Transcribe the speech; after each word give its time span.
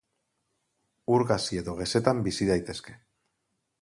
Ur 1.17 1.25
gazi 1.33 1.59
edo 1.61 1.75
gezetan 1.81 2.25
bizi 2.29 2.49
daitezke. 2.53 2.97